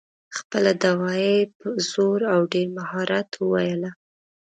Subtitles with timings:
[0.37, 3.91] خپله دعوه یې په زور او ډېر مهارت وویله.